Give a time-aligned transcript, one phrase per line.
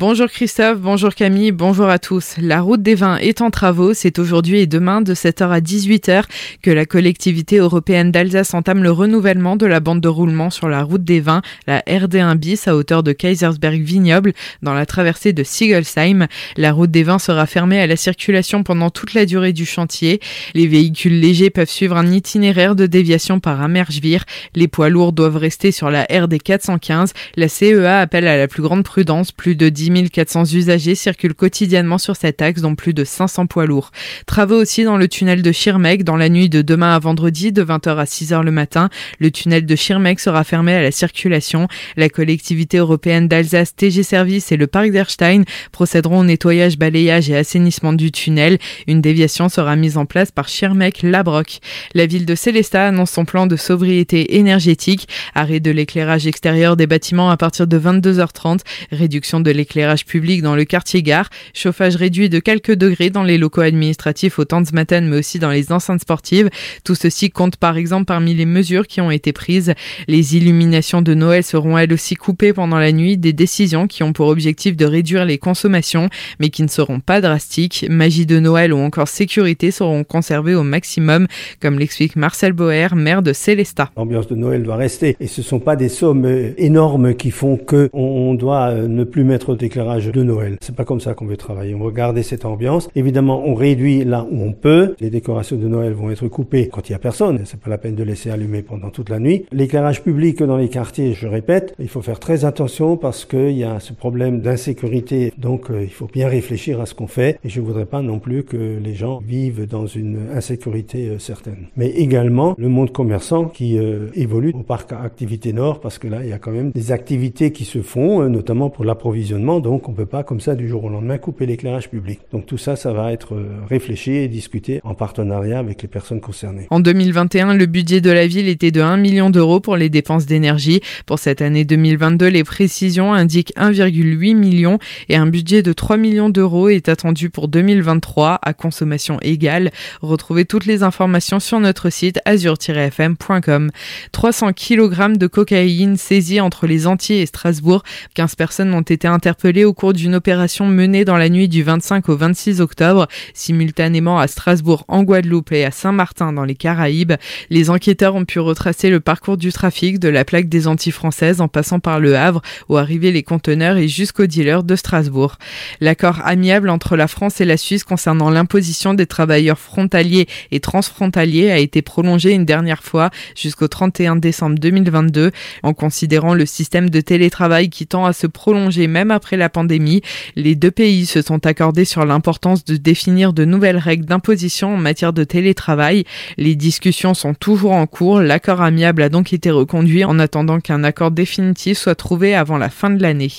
[0.00, 2.36] Bonjour Christophe, bonjour Camille, bonjour à tous.
[2.40, 3.92] La route des vins est en travaux.
[3.92, 6.22] C'est aujourd'hui et demain de 7h à 18h
[6.62, 10.84] que la collectivité européenne d'Alsace entame le renouvellement de la bande de roulement sur la
[10.84, 14.32] route des vins, la RD1 bis à hauteur de Kaisersberg Vignoble
[14.62, 16.28] dans la traversée de Siegelsheim.
[16.56, 20.18] La route des vins sera fermée à la circulation pendant toute la durée du chantier.
[20.54, 24.24] Les véhicules légers peuvent suivre un itinéraire de déviation par Amerschwir.
[24.54, 27.12] Les poids lourds doivent rester sur la RD 415.
[27.36, 29.30] La CEA appelle à la plus grande prudence.
[29.30, 33.66] Plus de 10 400 usagers circulent quotidiennement sur cet axe, dont plus de 500 poids
[33.66, 33.90] lourds.
[34.26, 37.64] Travaux aussi dans le tunnel de Schirmeck dans la nuit de demain à vendredi de
[37.64, 38.88] 20h à 6h le matin.
[39.18, 41.66] Le tunnel de Schirmeck sera fermé à la circulation.
[41.96, 47.36] La collectivité européenne d'Alsace, TG Service et le parc d'Erstein procéderont au nettoyage, balayage et
[47.36, 48.58] assainissement du tunnel.
[48.86, 51.58] Une déviation sera mise en place par Schirmeck-Labrock.
[51.94, 55.08] La ville de Célestat annonce son plan de sobriété énergétique.
[55.34, 58.60] Arrêt de l'éclairage extérieur des bâtiments à partir de 22h30,
[58.92, 63.38] réduction de l'éclairage public dans le quartier gare, chauffage réduit de quelques degrés dans les
[63.38, 66.50] locaux administratifs au Tanzmatten mais aussi dans les enceintes sportives.
[66.84, 69.74] Tout ceci compte par exemple parmi les mesures qui ont été prises.
[70.08, 74.12] Les illuminations de Noël seront elles aussi coupées pendant la nuit, des décisions qui ont
[74.12, 77.86] pour objectif de réduire les consommations mais qui ne seront pas drastiques.
[77.88, 81.26] Magie de Noël ou encore sécurité seront conservées au maximum,
[81.60, 83.90] comme l'explique Marcel Boer, maire de Célestat.
[83.96, 86.26] L'ambiance de Noël doit rester et ce ne sont pas des sommes
[86.58, 90.56] énormes qui font que on doit ne plus mettre d'éclairage de Noël.
[90.60, 91.76] C'est pas comme ça qu'on veut travailler.
[91.76, 92.88] On veut garder cette ambiance.
[92.96, 94.96] Évidemment, on réduit là où on peut.
[94.98, 97.42] Les décorations de Noël vont être coupées quand il y a personne.
[97.44, 99.46] C'est pas la peine de laisser allumer pendant toute la nuit.
[99.52, 103.62] L'éclairage public dans les quartiers, je répète, il faut faire très attention parce qu'il y
[103.62, 105.32] a ce problème d'insécurité.
[105.38, 107.38] Donc, euh, il faut bien réfléchir à ce qu'on fait.
[107.44, 111.68] Et je voudrais pas non plus que les gens vivent dans une insécurité euh, certaine.
[111.76, 116.24] Mais également le monde commerçant qui euh, évolue au parc Activité Nord parce que là,
[116.24, 119.92] il y a quand même des activités qui se font, notamment pour l'approvisionnement donc on
[119.92, 122.20] ne peut pas comme ça du jour au lendemain couper l'éclairage public.
[122.32, 126.20] Donc tout ça, ça va être euh, réfléchi et discuté en partenariat avec les personnes
[126.20, 126.66] concernées.
[126.70, 130.26] En 2021, le budget de la ville était de 1 million d'euros pour les dépenses
[130.26, 130.80] d'énergie.
[131.06, 136.30] Pour cette année 2022, les précisions indiquent 1,8 million et un budget de 3 millions
[136.30, 139.70] d'euros est attendu pour 2023 à consommation égale.
[140.02, 143.70] Retrouvez toutes les informations sur notre site azur-fm.com.
[144.12, 147.82] 300 kg de cocaïne saisie entre les Antilles et Strasbourg.
[148.14, 151.64] 15 personnes ont été interpellées interpellés au cours d'une opération menée dans la nuit du
[151.64, 157.14] 25 au 26 octobre, simultanément à Strasbourg en Guadeloupe et à Saint-Martin dans les Caraïbes.
[157.48, 161.40] Les enquêteurs ont pu retracer le parcours du trafic de la plaque des Antilles françaises
[161.40, 165.36] en passant par le Havre où arrivaient les conteneurs et jusqu'aux dealers de Strasbourg.
[165.80, 171.50] L'accord amiable entre la France et la Suisse concernant l'imposition des travailleurs frontaliers et transfrontaliers
[171.50, 175.32] a été prolongé une dernière fois jusqu'au 31 décembre 2022
[175.64, 180.02] en considérant le système de télétravail qui tend à se prolonger même après la pandémie.
[180.36, 184.76] Les deux pays se sont accordés sur l'importance de définir de nouvelles règles d'imposition en
[184.76, 186.04] matière de télétravail.
[186.36, 188.20] Les discussions sont toujours en cours.
[188.20, 192.68] L'accord amiable a donc été reconduit en attendant qu'un accord définitif soit trouvé avant la
[192.68, 193.32] fin de l'année.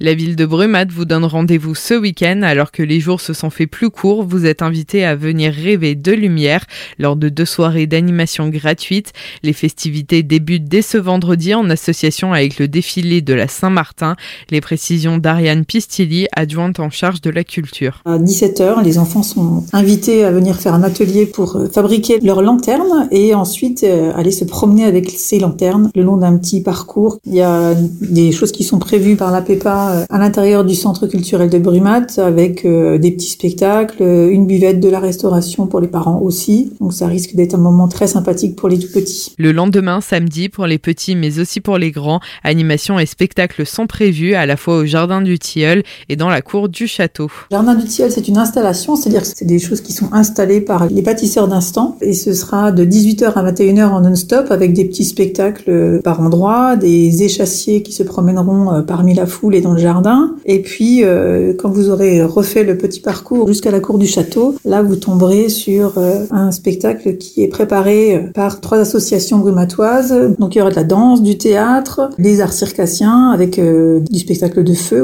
[0.00, 3.50] La ville de Brumath vous donne rendez-vous ce week-end alors que les jours se sont
[3.50, 4.24] fait plus courts.
[4.24, 6.64] Vous êtes invité à venir rêver de lumière
[6.98, 9.12] lors de deux soirées d'animation gratuites.
[9.42, 14.16] Les festivités débutent dès ce vendredi en association avec le défilé de la Saint-Martin.
[14.50, 18.00] Les précisions d'Ariane Pistilli, adjointe en charge de la culture.
[18.06, 22.40] À 17h, les enfants sont invités à venir faire un atelier pour euh, fabriquer leurs
[22.40, 27.18] lanternes et ensuite euh, aller se promener avec ces lanternes le long d'un petit parcours.
[27.26, 30.74] Il y a des choses qui sont prévues par la PEPA euh, à l'intérieur du
[30.74, 35.88] centre culturel de Brumat avec des petits spectacles, une buvette de la restauration pour les
[35.88, 36.72] parents aussi.
[36.80, 39.34] Donc ça risque d'être un moment très sympathique pour les tout petits.
[39.36, 43.86] Le lendemain, samedi, pour les petits mais aussi pour les grands, animations et spectacles sont
[43.86, 47.30] prévus à la fois au jardin Du Tilleul et dans la cour du château.
[47.50, 50.86] Jardin du Tilleul, c'est une installation, c'est-à-dire que c'est des choses qui sont installées par
[50.86, 55.04] les bâtisseurs d'instant et ce sera de 18h à 21h en non-stop avec des petits
[55.04, 59.78] spectacles par endroit, des échassiers qui se promèneront euh, parmi la foule et dans le
[59.78, 60.34] jardin.
[60.44, 64.54] Et puis, euh, quand vous aurez refait le petit parcours jusqu'à la cour du château,
[64.64, 70.14] là, vous tomberez sur euh, un spectacle qui est préparé par trois associations brumatoises.
[70.38, 74.62] Donc, il y aura de la danse, du théâtre, des arts circassiens avec du spectacle
[74.64, 75.02] de feu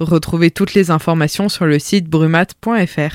[0.00, 3.10] Retrouvez toutes les informations sur le site brumat.fr.